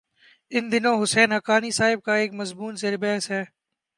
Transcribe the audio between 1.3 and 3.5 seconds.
حقانی صاحب کا ایک مضمون زیر بحث ہے۔